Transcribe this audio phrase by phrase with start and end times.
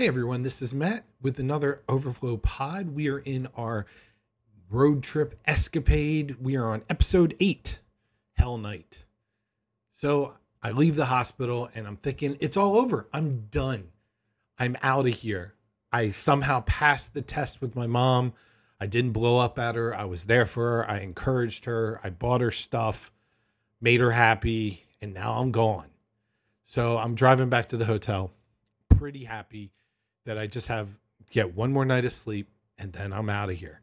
[0.00, 2.94] Hey everyone, this is Matt with another Overflow Pod.
[2.94, 3.84] We are in our
[4.70, 6.36] road trip escapade.
[6.40, 7.80] We are on episode eight,
[8.34, 9.06] Hell Night.
[9.94, 13.08] So I leave the hospital and I'm thinking, it's all over.
[13.12, 13.88] I'm done.
[14.56, 15.54] I'm out of here.
[15.90, 18.34] I somehow passed the test with my mom.
[18.80, 19.92] I didn't blow up at her.
[19.96, 20.88] I was there for her.
[20.88, 22.00] I encouraged her.
[22.04, 23.10] I bought her stuff,
[23.80, 25.88] made her happy, and now I'm gone.
[26.64, 28.30] So I'm driving back to the hotel,
[28.90, 29.72] pretty happy
[30.28, 30.90] that I just have
[31.30, 33.80] get one more night of sleep and then I'm out of here.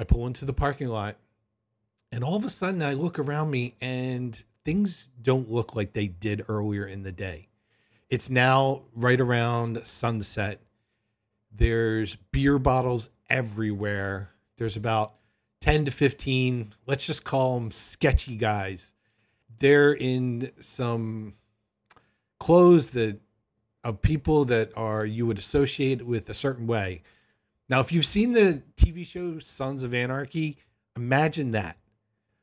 [0.00, 1.14] I pull into the parking lot
[2.10, 6.08] and all of a sudden I look around me and things don't look like they
[6.08, 7.46] did earlier in the day.
[8.10, 10.60] It's now right around sunset.
[11.52, 14.30] There's beer bottles everywhere.
[14.56, 15.14] There's about
[15.60, 18.92] 10 to 15, let's just call them sketchy guys.
[19.60, 21.34] They're in some
[22.40, 23.20] clothes that
[23.86, 27.02] of people that are you would associate with a certain way.
[27.68, 30.58] Now, if you've seen the TV show Sons of Anarchy,
[30.96, 31.76] imagine that.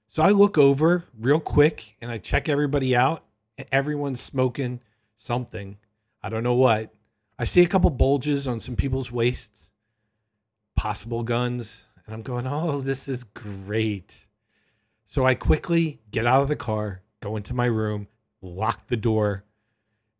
[0.08, 3.26] So I look over real quick and I check everybody out,
[3.58, 4.80] and everyone's smoking
[5.18, 5.78] something.
[6.22, 6.94] I don't know what.
[7.38, 9.70] I see a couple bulges on some people's waists,
[10.78, 14.28] possible guns, and I'm going, oh, this is great.
[15.06, 18.08] So I quickly get out of the car, go into my room,
[18.42, 19.44] lock the door,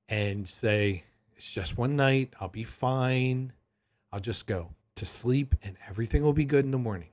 [0.10, 1.06] and say,
[1.44, 2.34] it's just one night.
[2.40, 3.52] I'll be fine.
[4.14, 7.10] I'll just go to sleep and everything will be good in the morning.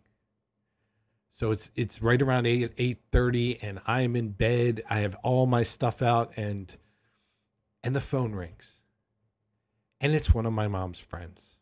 [1.31, 4.85] So it's it's right around 8 8:30 and I am in bed.
[4.89, 6.77] I have all my stuff out and
[7.83, 8.83] and the phone rings.
[10.01, 11.57] And it's one of my mom's friends.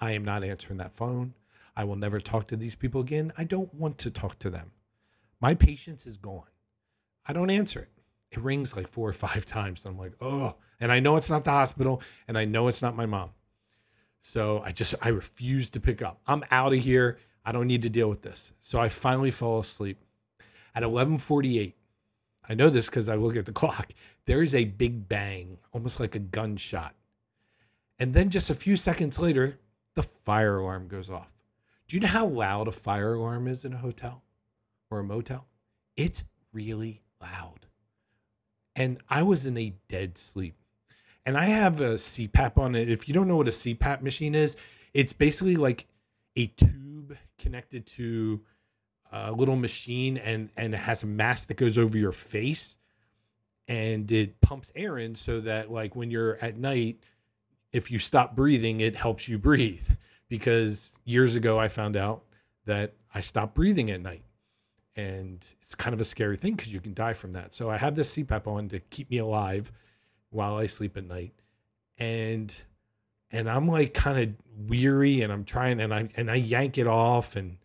[0.00, 1.34] I am not answering that phone.
[1.76, 3.30] I will never talk to these people again.
[3.36, 4.70] I don't want to talk to them.
[5.38, 6.48] My patience is gone.
[7.26, 7.99] I don't answer it
[8.30, 9.84] it rings like four or five times.
[9.84, 12.96] I'm like, oh, and I know it's not the hospital, and I know it's not
[12.96, 13.30] my mom.
[14.20, 16.20] So I just I refuse to pick up.
[16.26, 17.18] I'm out of here.
[17.44, 18.52] I don't need to deal with this.
[18.60, 19.98] So I finally fall asleep
[20.74, 21.74] at 11:48.
[22.48, 23.90] I know this because I look at the clock.
[24.26, 26.94] There is a big bang, almost like a gunshot,
[27.98, 29.58] and then just a few seconds later,
[29.94, 31.32] the fire alarm goes off.
[31.88, 34.22] Do you know how loud a fire alarm is in a hotel
[34.90, 35.48] or a motel?
[35.96, 37.66] It's really loud
[38.80, 40.56] and I was in a dead sleep.
[41.26, 42.88] And I have a CPAP on it.
[42.88, 44.56] If you don't know what a CPAP machine is,
[44.94, 45.86] it's basically like
[46.34, 48.40] a tube connected to
[49.12, 52.78] a little machine and and it has a mask that goes over your face
[53.68, 57.00] and it pumps air in so that like when you're at night
[57.72, 59.90] if you stop breathing it helps you breathe
[60.28, 62.22] because years ago I found out
[62.66, 64.22] that I stopped breathing at night
[64.96, 67.54] and it's kind of a scary thing because you can die from that.
[67.54, 69.72] So I have this CPAP on to keep me alive
[70.30, 71.32] while I sleep at night,
[71.98, 72.54] and
[73.30, 76.86] and I'm like kind of weary, and I'm trying, and I and I yank it
[76.86, 77.58] off, and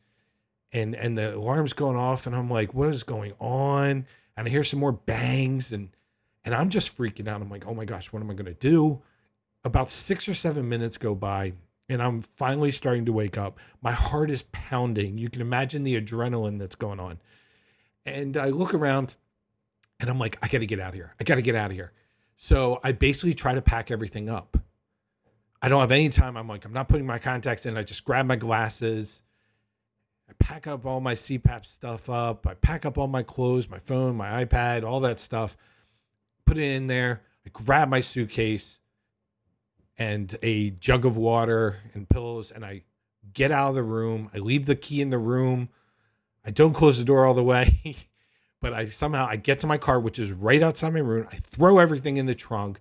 [0.72, 4.06] and and the alarm's going off, and I'm like, what is going on?
[4.38, 5.90] And I hear some more bangs, and
[6.44, 7.42] and I'm just freaking out.
[7.42, 9.02] I'm like, oh my gosh, what am I gonna do?
[9.64, 11.54] About six or seven minutes go by,
[11.88, 13.60] and I'm finally starting to wake up.
[13.82, 15.18] My heart is pounding.
[15.18, 17.20] You can imagine the adrenaline that's going on.
[18.06, 19.16] And I look around
[20.00, 21.14] and I'm like, I got to get out of here.
[21.20, 21.92] I got to get out of here.
[22.36, 24.58] So I basically try to pack everything up.
[25.62, 26.38] I don't have any time.
[26.38, 27.78] I'm like, I'm not putting my contacts in.
[27.78, 29.22] I just grab my glasses.
[30.30, 32.46] I pack up all my CPAP stuff up.
[32.48, 35.56] I pack up all my clothes, my phone, my iPad, all that stuff.
[36.46, 37.22] Put it in there.
[37.46, 38.80] I grab my suitcase
[39.98, 42.84] and a jug of water and pillows and I
[43.34, 44.30] get out of the room.
[44.34, 45.70] I leave the key in the room.
[46.46, 47.96] I don't close the door all the way,
[48.62, 51.28] but I somehow I get to my car which is right outside my room.
[51.32, 52.80] I throw everything in the trunk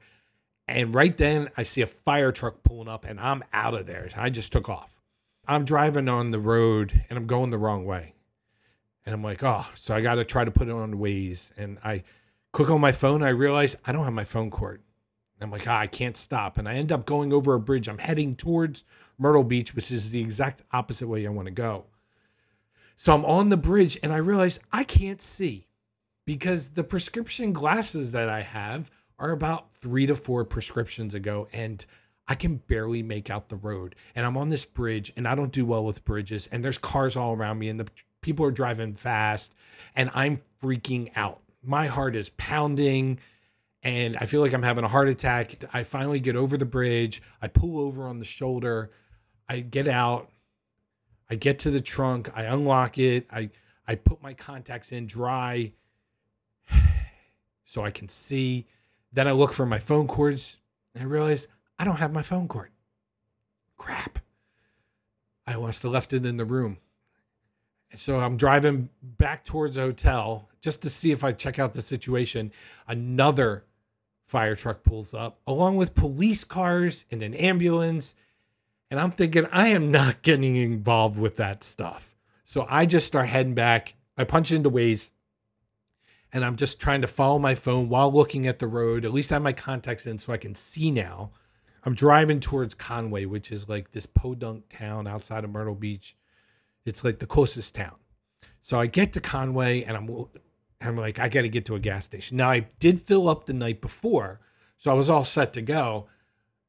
[0.66, 4.08] and right then I see a fire truck pulling up and I'm out of there.
[4.16, 5.00] I just took off.
[5.46, 8.14] I'm driving on the road and I'm going the wrong way.
[9.06, 11.78] And I'm like, "Oh, so I got to try to put it on Waze." And
[11.84, 12.04] I
[12.54, 14.80] click on my phone, I realize I don't have my phone cord.
[15.42, 16.58] I'm like, ah, I can't stop.
[16.58, 17.88] And I end up going over a bridge.
[17.88, 18.84] I'm heading towards
[19.18, 21.86] Myrtle Beach, which is the exact opposite way I want to go.
[22.96, 25.66] So I'm on the bridge and I realize I can't see
[26.24, 31.48] because the prescription glasses that I have are about three to four prescriptions ago.
[31.52, 31.84] And
[32.26, 33.94] I can barely make out the road.
[34.14, 36.48] And I'm on this bridge and I don't do well with bridges.
[36.50, 37.88] And there's cars all around me and the
[38.22, 39.52] people are driving fast
[39.94, 41.40] and I'm freaking out.
[41.62, 43.18] My heart is pounding
[43.84, 45.62] and I feel like I'm having a heart attack.
[45.72, 47.22] I finally get over the bridge.
[47.42, 48.90] I pull over on the shoulder.
[49.46, 50.30] I get out.
[51.28, 52.30] I get to the trunk.
[52.34, 53.26] I unlock it.
[53.30, 53.50] I
[53.86, 55.72] I put my contacts in dry
[57.66, 58.66] so I can see.
[59.12, 60.58] Then I look for my phone cords.
[60.94, 61.46] And I realize
[61.78, 62.70] I don't have my phone cord.
[63.76, 64.18] crap.
[65.46, 66.78] I must have left it in the room.
[67.96, 71.82] So I'm driving back towards the hotel just to see if I check out the
[71.82, 72.50] situation.
[72.88, 73.64] Another
[74.34, 78.16] fire truck pulls up, along with police cars and an ambulance.
[78.90, 82.16] And I'm thinking, I am not getting involved with that stuff.
[82.44, 83.94] So I just start heading back.
[84.18, 85.10] I punch into Waze
[86.32, 89.04] and I'm just trying to follow my phone while looking at the road.
[89.04, 91.30] At least I have my contacts in so I can see now.
[91.84, 96.16] I'm driving towards Conway, which is like this podunk town outside of Myrtle Beach.
[96.84, 97.98] It's like the closest town.
[98.62, 100.26] So I get to Conway and I'm
[100.84, 102.36] I'm like, I got to get to a gas station.
[102.36, 104.40] Now I did fill up the night before,
[104.76, 106.08] so I was all set to go,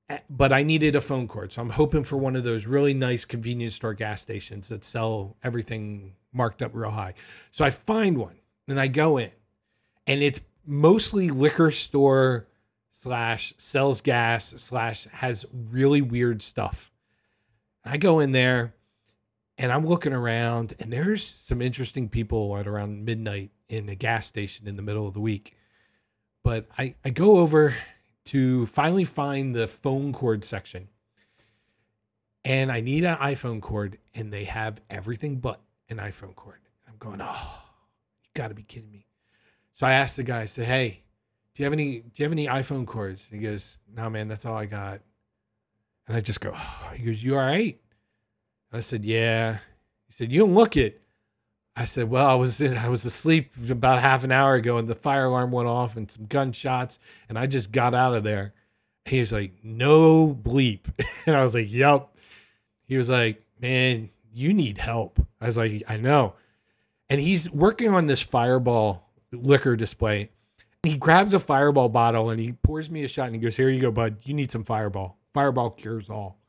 [0.10, 1.52] eh, but I needed a phone cord.
[1.52, 5.36] So I'm hoping for one of those really nice convenience store gas stations that sell
[5.44, 7.14] everything marked up real high.
[7.52, 8.36] So I find one
[8.68, 9.32] and I go in,
[10.08, 12.48] and it's mostly liquor store
[12.92, 16.92] slash sells gas slash has really weird stuff.
[17.84, 18.74] I go in there
[19.58, 24.28] and I'm looking around, and there's some interesting people at around midnight in a gas
[24.28, 25.56] station in the middle of the week.
[26.44, 27.76] But I, I go over
[28.26, 30.90] to finally find the phone cord section.
[32.44, 36.60] And I need an iPhone cord, and they have everything but an iPhone cord.
[36.88, 37.64] I'm going, oh,
[38.24, 39.08] you got to be kidding me.
[39.74, 41.02] So I asked the guy, I said, hey,
[41.54, 43.30] do you have any do you have any iPhone cords?
[43.32, 45.02] He goes, no, man, that's all I got.
[46.08, 46.92] And I just go, oh.
[46.94, 47.80] he goes, you all right?
[48.76, 49.60] I said, yeah.
[50.08, 51.02] He said, you don't look it.
[51.78, 54.96] I said, "Well, I was I was asleep about half an hour ago, and the
[54.96, 58.54] fire alarm went off, and some gunshots, and I just got out of there."
[59.06, 60.86] And he was like, "No bleep,"
[61.26, 62.10] and I was like, "Yep."
[62.86, 66.36] He was like, "Man, you need help." I was like, "I know,"
[67.10, 70.30] and he's working on this Fireball liquor display.
[70.84, 73.70] He grabs a Fireball bottle and he pours me a shot, and he goes, "Here
[73.70, 74.18] you go, bud.
[74.24, 75.18] You need some Fireball.
[75.34, 76.40] Fireball cures all."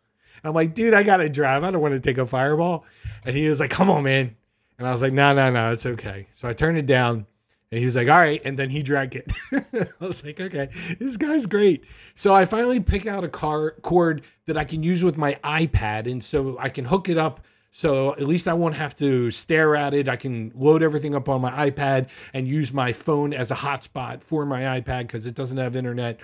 [0.45, 1.65] I'm like, "Dude, I gotta drive.
[1.65, 2.85] I don't want to take a Fireball."
[3.25, 4.37] And he was like, "Come on, man."
[4.79, 6.27] And I was like, no, no, no, it's okay.
[6.33, 7.27] So I turned it down
[7.73, 8.43] and he was like, all right.
[8.45, 9.33] And then he drank it.
[9.53, 10.69] I was like, okay,
[10.99, 11.85] this guy's great.
[12.15, 16.11] So I finally pick out a car cord that I can use with my iPad.
[16.11, 17.41] And so I can hook it up.
[17.73, 20.09] So at least I won't have to stare at it.
[20.09, 24.23] I can load everything up on my iPad and use my phone as a hotspot
[24.23, 26.21] for my iPad because it doesn't have internet.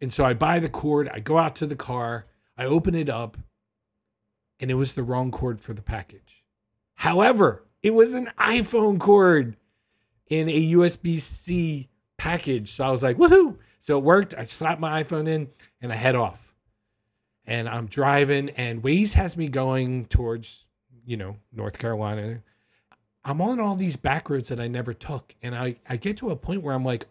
[0.00, 2.26] And so I buy the cord, I go out to the car,
[2.60, 3.38] I open it up,
[4.60, 6.44] and it was the wrong cord for the package.
[6.96, 9.56] However, it was an iPhone cord
[10.26, 12.72] in a USB C package.
[12.72, 13.56] So I was like, woohoo.
[13.78, 14.34] So it worked.
[14.36, 15.48] I slapped my iPhone in
[15.80, 16.54] and I head off.
[17.46, 20.66] And I'm driving, and Waze has me going towards,
[21.06, 22.42] you know, North Carolina.
[23.24, 25.34] I'm on all these back roads that I never took.
[25.42, 27.06] And I, I get to a point where I'm like,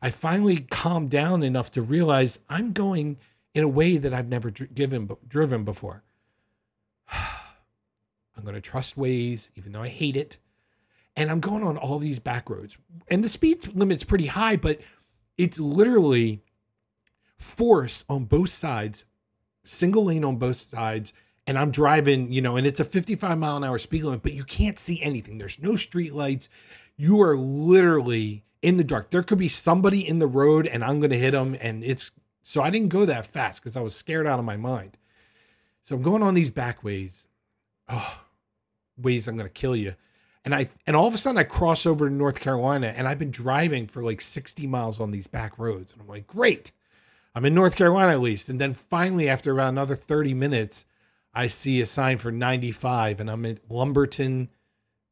[0.00, 3.18] I finally calm down enough to realize I'm going
[3.54, 6.02] in a way that I've never dr- given, driven before.
[7.12, 10.38] I'm going to trust Waze, even though I hate it.
[11.16, 12.76] And I'm going on all these back roads.
[13.08, 14.80] And the speed limit's pretty high, but
[15.38, 16.42] it's literally
[17.38, 19.04] force on both sides,
[19.62, 21.12] single lane on both sides.
[21.46, 24.32] And I'm driving, you know, and it's a 55 mile an hour speed limit, but
[24.32, 25.38] you can't see anything.
[25.38, 26.48] There's no street lights.
[26.96, 29.10] You are literally in the dark.
[29.10, 31.56] There could be somebody in the road and I'm going to hit them.
[31.60, 32.10] And it's
[32.46, 34.98] so I didn't go that fast because I was scared out of my mind.
[35.82, 37.24] So I'm going on these back ways.
[37.88, 38.20] Oh,
[39.00, 39.94] Waze I'm going to kill you.
[40.44, 43.18] And I and all of a sudden I cross over to North Carolina and I've
[43.18, 45.94] been driving for like 60 miles on these back roads.
[45.94, 46.70] And I'm like, great.
[47.34, 48.50] I'm in North Carolina at least.
[48.50, 50.84] And then finally, after about another 30 minutes,
[51.32, 54.50] I see a sign for 95 and I'm in Lumberton,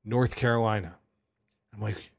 [0.05, 0.97] North Carolina.
[1.75, 2.11] I'm like,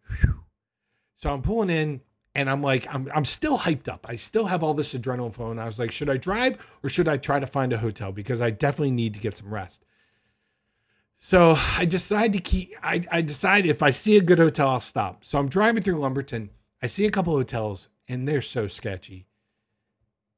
[1.16, 2.02] so I'm pulling in
[2.36, 4.06] and I'm like, I'm, I'm still hyped up.
[4.10, 5.60] I still have all this adrenaline flowing.
[5.60, 8.12] I was like, should I drive or should I try to find a hotel?
[8.12, 9.86] Because I definitely need to get some rest.
[11.26, 12.74] So I decide to keep.
[12.84, 15.24] I, I decide if I see a good hotel, I'll stop.
[15.24, 16.50] So I'm driving through Lumberton.
[16.82, 19.26] I see a couple hotels, and they're so sketchy,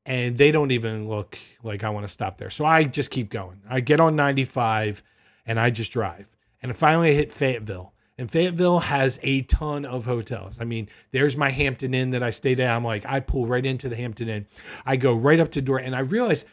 [0.06, 2.52] and they don't even look like I want to stop there.
[2.52, 3.64] So I just keep going.
[3.68, 5.02] I get on 95,
[5.48, 6.30] and I just drive.
[6.62, 7.95] And finally, I hit Fayetteville.
[8.18, 10.58] And Fayetteville has a ton of hotels.
[10.62, 12.74] I mean, there's my Hampton Inn that I stayed at.
[12.74, 14.48] I'm like, I pull right into the Hampton Inn.
[14.86, 16.46] I go right up to door, and I realize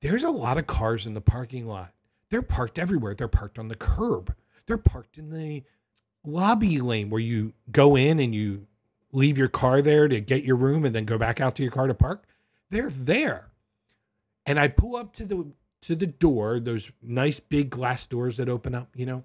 [0.00, 1.92] there's a lot of cars in the parking lot.
[2.30, 3.14] They're parked everywhere.
[3.14, 4.34] They're parked on the curb.
[4.66, 5.64] They're parked in the
[6.24, 8.66] lobby lane where you go in and you
[9.12, 11.72] leave your car there to get your room and then go back out to your
[11.72, 12.24] car to park.
[12.70, 13.48] They're there.
[14.46, 18.48] And I pull up to the to the door, those nice big glass doors that
[18.48, 19.24] open up, you know.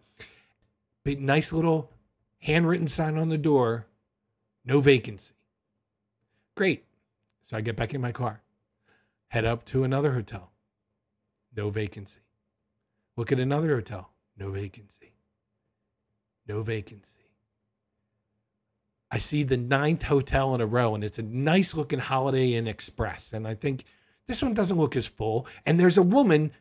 [1.03, 1.91] Big nice little
[2.39, 3.87] handwritten sign on the door,
[4.63, 5.33] no vacancy.
[6.55, 6.85] Great.
[7.43, 8.41] So I get back in my car,
[9.27, 10.51] head up to another hotel.
[11.55, 12.19] no vacancy.
[13.15, 15.13] Look at another hotel, no vacancy.
[16.47, 17.19] No vacancy.
[19.11, 22.67] I see the ninth hotel in a row, and it's a nice looking Holiday Inn
[22.67, 23.31] Express.
[23.31, 23.85] And I think
[24.27, 25.47] this one doesn't look as full.
[25.65, 26.51] And there's a woman,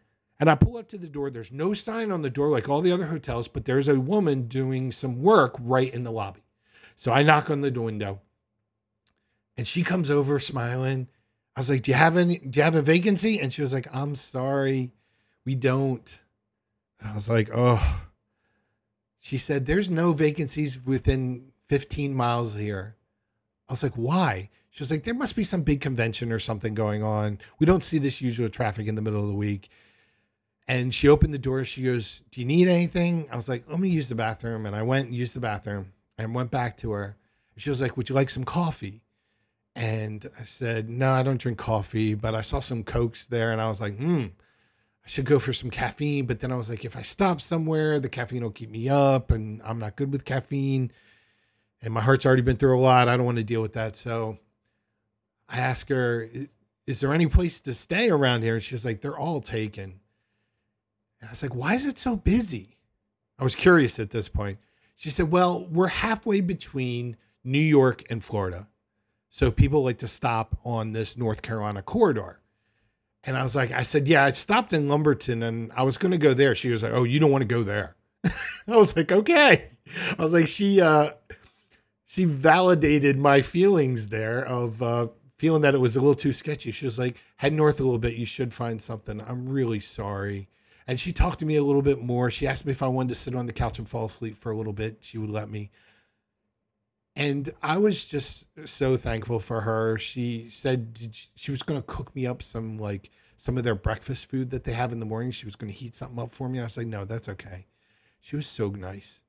[0.40, 1.30] and I pull up to the door.
[1.30, 4.48] There's no sign on the door like all the other hotels, but there's a woman
[4.48, 6.42] doing some work right in the lobby.
[6.96, 8.20] So I knock on the window,
[9.56, 11.08] and she comes over smiling.
[11.56, 12.38] I was like, "Do you have any?
[12.38, 14.92] Do you have a vacancy?" And she was like, "I'm sorry,
[15.44, 16.20] we don't."
[17.00, 18.06] And I was like, "Oh."
[19.20, 22.96] She said, "There's no vacancies within 15 miles here."
[23.68, 26.74] I was like, "Why?" She was like, "There must be some big convention or something
[26.74, 27.38] going on.
[27.58, 29.70] We don't see this usual traffic in the middle of the week."
[30.68, 31.64] And she opened the door.
[31.64, 34.76] She goes, "Do you need anything?" I was like, "Let me use the bathroom." And
[34.76, 37.16] I went and used the bathroom and went back to her.
[37.56, 39.02] She was like, "Would you like some coffee?"
[39.74, 43.60] And I said, No, I don't drink coffee, but I saw some Cokes there and
[43.60, 44.26] I was like, Hmm,
[45.04, 46.26] I should go for some caffeine.
[46.26, 49.30] But then I was like, If I stop somewhere, the caffeine will keep me up
[49.30, 50.92] and I'm not good with caffeine.
[51.80, 53.08] And my heart's already been through a lot.
[53.08, 53.96] I don't want to deal with that.
[53.96, 54.38] So
[55.48, 56.28] I asked her,
[56.86, 58.54] Is there any place to stay around here?
[58.54, 60.00] And she was like, They're all taken.
[61.22, 62.76] And I was like, Why is it so busy?
[63.38, 64.58] I was curious at this point.
[64.96, 68.68] She said, Well, we're halfway between New York and Florida.
[69.30, 72.40] So people like to stop on this North Carolina corridor.
[73.24, 76.12] And I was like, I said, yeah, I stopped in Lumberton and I was going
[76.12, 76.54] to go there.
[76.54, 77.96] She was like, oh, you don't want to go there.
[78.24, 79.70] I was like, okay.
[80.18, 81.12] I was like, she, uh,
[82.04, 85.06] she validated my feelings there of, uh,
[85.38, 86.70] feeling that it was a little too sketchy.
[86.70, 88.14] She was like, head north a little bit.
[88.14, 89.20] You should find something.
[89.20, 90.48] I'm really sorry.
[90.86, 92.30] And she talked to me a little bit more.
[92.30, 94.50] She asked me if I wanted to sit on the couch and fall asleep for
[94.50, 94.98] a little bit.
[95.00, 95.70] She would let me
[97.14, 99.98] and I was just so thankful for her.
[99.98, 100.98] She said
[101.34, 104.64] she was going to cook me up some like some of their breakfast food that
[104.64, 105.30] they have in the morning.
[105.30, 106.60] She was going to heat something up for me.
[106.60, 107.66] I was like, no, that's okay.
[108.20, 109.20] She was so nice.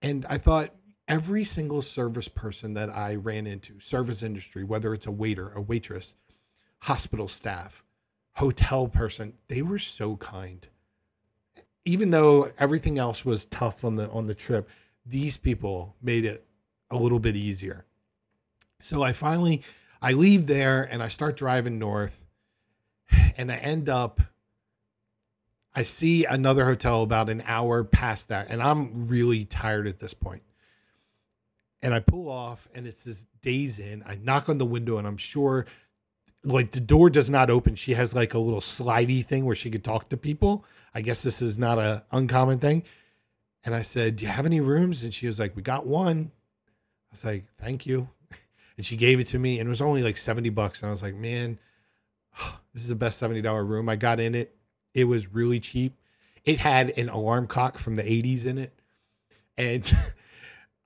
[0.00, 0.74] And I thought
[1.06, 5.60] every single service person that I ran into, service industry, whether it's a waiter, a
[5.60, 6.14] waitress,
[6.80, 7.84] hospital staff,
[8.34, 10.66] hotel person, they were so kind.
[11.84, 14.68] Even though everything else was tough on the on the trip,
[15.04, 16.46] these people made it
[16.90, 17.84] a little bit easier.
[18.80, 19.62] So I finally
[20.00, 22.24] I leave there and I start driving north
[23.36, 24.20] and I end up
[25.74, 30.14] I see another hotel about an hour past that and I'm really tired at this
[30.14, 30.42] point.
[31.80, 34.04] And I pull off and it's this Days Inn.
[34.06, 35.66] I knock on the window and I'm sure
[36.44, 37.74] like the door does not open.
[37.74, 40.64] She has like a little slidey thing where she could talk to people.
[40.94, 42.82] I guess this is not a uncommon thing.
[43.64, 46.32] And I said, "Do you have any rooms?" And she was like, "We got one."
[47.12, 48.08] I was like, thank you.
[48.78, 50.80] And she gave it to me and it was only like 70 bucks.
[50.80, 51.58] And I was like, man,
[52.72, 53.86] this is the best $70 room.
[53.86, 54.56] I got in it.
[54.94, 55.98] It was really cheap.
[56.46, 58.72] It had an alarm clock from the 80s in it.
[59.58, 59.94] And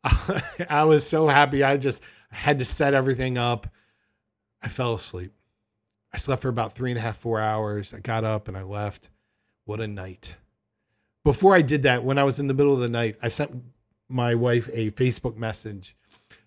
[0.69, 1.63] I was so happy.
[1.63, 3.69] I just had to set everything up.
[4.61, 5.33] I fell asleep.
[6.17, 7.93] I slept for about three and a half, four hours.
[7.93, 9.11] I got up and I left.
[9.67, 10.37] What a night.
[11.25, 13.63] Before I did that, when I was in the middle of the night, I sent
[14.09, 15.95] my wife a Facebook message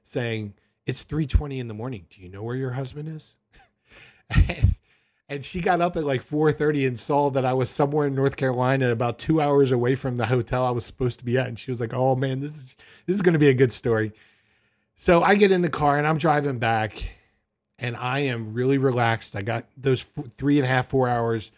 [0.03, 0.55] saying,
[0.87, 2.07] It's 3:20 in the morning.
[2.09, 3.35] Do you know where your husband is?
[5.29, 8.37] and, she got up at like 4:30 and saw that I was somewhere in North
[8.37, 11.45] Carolina, about two hours away from the hotel I was supposed to be at.
[11.45, 13.71] And she was like, "Oh man, this is this is going to be a good
[13.71, 14.13] story."
[14.95, 17.18] So I get in the car and I'm driving back,
[17.79, 19.35] and I am really relaxed.
[19.35, 21.51] I got those three and a half, four hours.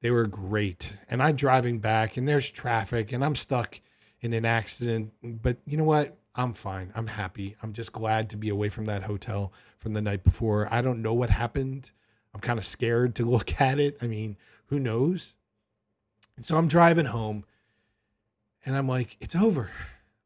[0.00, 0.96] They were great.
[1.08, 3.80] And I'm driving back, and there's traffic, and I'm stuck
[4.20, 5.12] in an accident.
[5.22, 6.16] But you know what?
[6.36, 6.92] I'm fine.
[6.94, 7.56] I'm happy.
[7.62, 10.68] I'm just glad to be away from that hotel from the night before.
[10.70, 11.90] I don't know what happened.
[12.32, 13.96] I'm kind of scared to look at it.
[14.00, 15.34] I mean, who knows?
[16.36, 17.44] And so I'm driving home
[18.64, 19.70] and I'm like, it's over.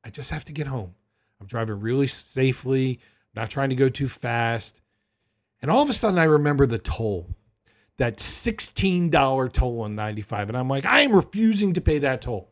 [0.04, 0.94] I just have to get home.
[1.40, 3.00] I'm driving really safely,
[3.34, 4.80] not trying to go too fast.
[5.60, 7.34] And all of a sudden, I remember the toll
[7.96, 10.48] that $16 toll on 95.
[10.48, 12.50] And I'm like, I am refusing to pay that toll.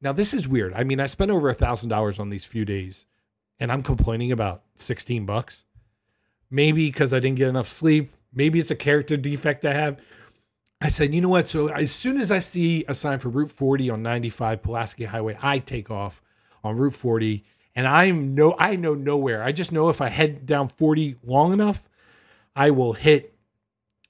[0.00, 0.74] Now this is weird.
[0.74, 3.06] I mean, I spent over a thousand dollars on these few days,
[3.58, 5.64] and I'm complaining about sixteen bucks.
[6.50, 8.12] Maybe because I didn't get enough sleep.
[8.32, 9.98] Maybe it's a character defect I have.
[10.80, 11.48] I said, you know what?
[11.48, 15.38] So as soon as I see a sign for Route 40 on 95 Pulaski Highway,
[15.40, 16.20] I take off
[16.62, 19.42] on Route 40, and I'm no, I know nowhere.
[19.42, 21.88] I just know if I head down 40 long enough,
[22.56, 23.34] I will hit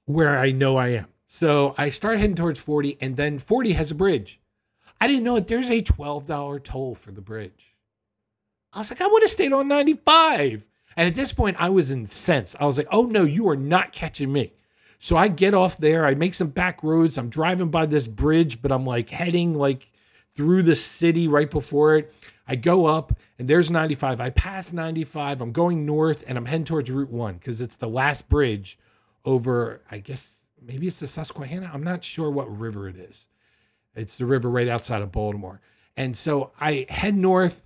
[0.04, 1.06] where I know I am.
[1.26, 4.40] So I start heading towards 40, and then 40 has a bridge.
[5.00, 5.48] I didn't know it.
[5.48, 7.76] There's a $12 toll for the bridge.
[8.72, 10.64] I was like, I would have stayed on 95.
[10.96, 12.56] And at this point, I was incensed.
[12.58, 14.52] I was like, oh no, you are not catching me.
[14.98, 17.18] So I get off there, I make some back roads.
[17.18, 19.90] I'm driving by this bridge, but I'm like heading like
[20.36, 22.12] through the city right before it.
[22.46, 24.20] I go up and there's 95.
[24.20, 25.40] I pass 95.
[25.40, 28.78] I'm going north and I'm heading towards Route 1 because it's the last bridge
[29.24, 31.70] over, I guess maybe it's the Susquehanna.
[31.72, 33.26] I'm not sure what river it is.
[33.94, 35.60] It's the river right outside of Baltimore.
[35.96, 37.64] And so I head north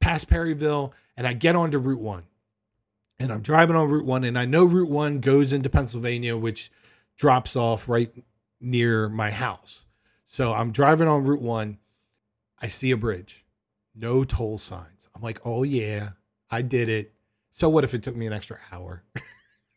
[0.00, 2.24] past Perryville and I get onto Route 1
[3.20, 6.70] and I'm driving on Route 1 and I know Route 1 goes into Pennsylvania, which
[7.16, 8.12] drops off right
[8.60, 9.86] near my house.
[10.26, 11.78] So I'm driving on Route 1.
[12.62, 13.44] I see a bridge,
[13.94, 15.08] no toll signs.
[15.14, 16.10] I'm like, oh yeah,
[16.50, 17.12] I did it.
[17.50, 19.02] So what if it took me an extra hour?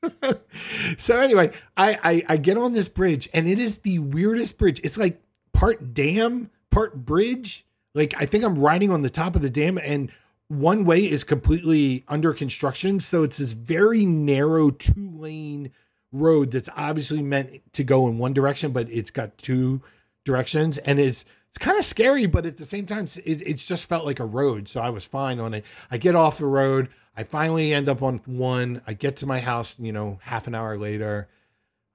[0.98, 4.80] so anyway, I, I I get on this bridge and it is the weirdest bridge.
[4.84, 7.66] It's like part dam, part bridge.
[7.96, 10.12] Like I think I'm riding on the top of the dam and
[10.48, 13.00] one way is completely under construction.
[13.00, 15.72] So it's this very narrow two lane
[16.12, 19.82] road that's obviously meant to go in one direction, but it's got two
[20.24, 23.88] directions and it's it's kind of scary, but at the same time, it, it's just
[23.88, 24.68] felt like a road.
[24.68, 25.64] So I was fine on it.
[25.90, 26.90] I get off the road.
[27.16, 28.82] I finally end up on one.
[28.86, 31.30] I get to my house, you know, half an hour later.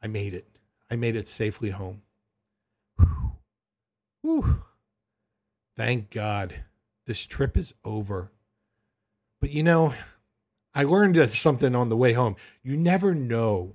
[0.02, 0.46] I made it.
[0.90, 2.00] I made it safely home.
[2.96, 3.32] Whew.
[4.22, 4.62] Whew.
[5.76, 6.64] Thank God
[7.06, 8.32] this trip is over.
[9.42, 9.92] But you know,
[10.74, 12.36] I learned something on the way home.
[12.62, 13.74] You never know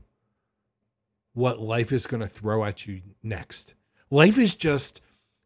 [1.33, 3.75] what life is going to throw at you next.
[4.09, 5.01] Life is just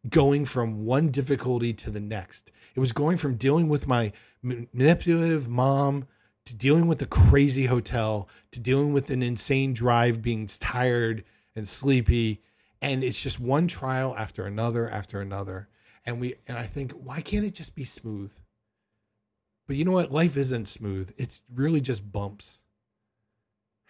[0.07, 2.51] going from one difficulty to the next.
[2.75, 6.07] It was going from dealing with my manipulative mom
[6.45, 11.23] to dealing with a crazy hotel to dealing with an insane drive, being tired
[11.55, 12.41] and sleepy.
[12.81, 15.67] And it's just one trial after another after another.
[16.05, 18.31] And we and I think, why can't it just be smooth?
[19.67, 20.11] But you know what?
[20.11, 21.13] Life isn't smooth.
[21.17, 22.59] It's really just bumps.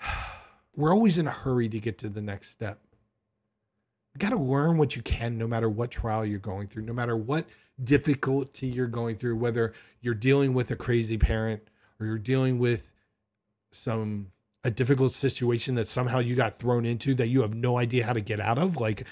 [0.75, 2.79] We're always in a hurry to get to the next step.
[4.13, 6.93] You got to learn what you can no matter what trial you're going through, no
[6.93, 7.45] matter what
[7.81, 11.61] difficulty you're going through, whether you're dealing with a crazy parent
[11.99, 12.91] or you're dealing with
[13.71, 14.31] some
[14.63, 18.13] a difficult situation that somehow you got thrown into that you have no idea how
[18.13, 19.05] to get out of, like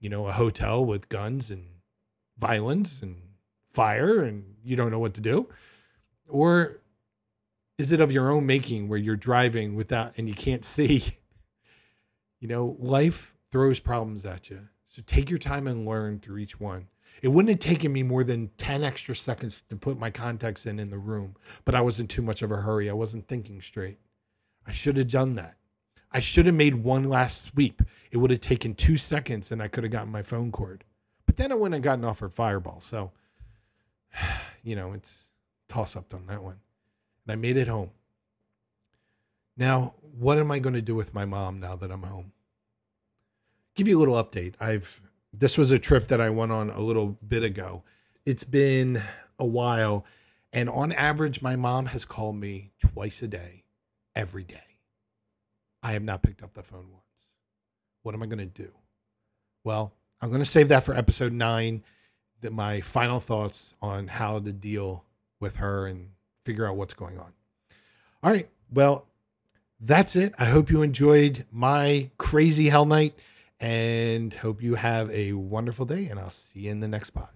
[0.00, 1.66] you know, a hotel with guns and
[2.36, 3.16] violence and
[3.70, 5.48] fire and you don't know what to do
[6.28, 6.78] or
[7.78, 11.16] is it of your own making where you're driving without and you can't see?
[12.38, 14.68] You know, life throws problems at you.
[14.86, 16.88] So take your time and learn through each one.
[17.22, 20.78] It wouldn't have taken me more than 10 extra seconds to put my contacts in
[20.78, 22.90] in the room, but I was in too much of a hurry.
[22.90, 23.96] I wasn't thinking straight.
[24.66, 25.56] I should have done that.
[26.12, 27.80] I should have made one last sweep.
[28.10, 30.84] It would have taken two seconds and I could have gotten my phone cord.
[31.24, 32.80] But then I wouldn't have gotten off her fireball.
[32.80, 33.12] So,
[34.62, 35.28] you know, it's
[35.66, 36.60] toss up on that one.
[37.26, 37.92] And I made it home.
[39.56, 42.32] Now, what am I going to do with my mom now that I'm home?
[43.76, 44.54] Give you a little update.
[44.58, 47.82] I've this was a trip that I went on a little bit ago.
[48.24, 49.02] It's been
[49.38, 50.06] a while,
[50.50, 53.64] and on average, my mom has called me twice a day,
[54.14, 54.78] every day.
[55.82, 57.04] I have not picked up the phone once.
[58.02, 58.72] What am I going to do?
[59.62, 61.84] Well, I'm going to save that for episode nine.
[62.40, 65.04] That my final thoughts on how to deal
[65.38, 66.10] with her and
[66.44, 67.32] figure out what's going on.
[68.22, 68.48] All right.
[68.72, 69.06] Well,
[69.80, 70.34] that's it.
[70.38, 73.14] I hope you enjoyed my crazy hell night
[73.60, 76.06] and hope you have a wonderful day.
[76.06, 77.35] And I'll see you in the next pod.